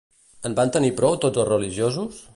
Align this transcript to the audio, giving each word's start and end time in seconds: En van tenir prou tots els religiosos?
En 0.49 0.55
van 0.59 0.71
tenir 0.77 0.91
prou 1.01 1.19
tots 1.27 1.43
els 1.45 1.51
religiosos? 1.53 2.29